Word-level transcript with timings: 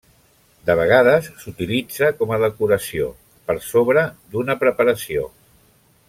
De 0.69 0.75
vegades 0.77 1.27
s'utilitza 1.41 2.09
com 2.21 2.33
a 2.37 2.41
decoració 2.45 3.09
per 3.51 3.57
sobre 3.69 4.07
d'una 4.33 4.57
preparació. 4.63 5.29